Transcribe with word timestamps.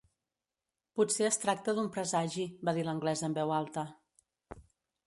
"Potser 0.99 1.27
es 1.27 1.37
tracta 1.43 1.75
d'un 1.81 1.91
presagi", 1.99 2.47
va 2.71 2.77
dir 2.79 2.87
l'anglès 2.89 3.23
en 3.31 3.39
veu 3.41 3.55
alta. 3.61 3.87